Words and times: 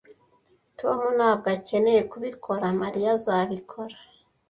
Tom 0.79 0.99
ntabwo 1.17 1.47
akeneye 1.55 2.01
kubikora. 2.11 2.65
Mariya 2.81 3.09
azabikora 3.17 3.95